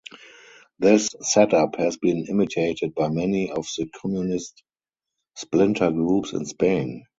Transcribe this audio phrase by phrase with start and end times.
[0.79, 4.63] This set-up has been imitated by many of the communist
[5.35, 7.03] splinter groups in Spain.